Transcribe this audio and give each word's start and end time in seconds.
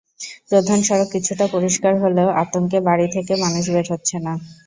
প্রধান 0.49 0.79
সড়ক 0.83 1.07
কিছুটা 1.15 1.45
পরিষ্কার 1.47 1.93
হলেও 2.03 2.29
আতঙ্কে 2.41 2.79
বাড়ি 2.87 3.07
থেকে 3.15 3.33
মানুষ 3.43 3.65
বের 3.73 3.85
হচ্ছে 3.93 4.15
না। 4.19 4.33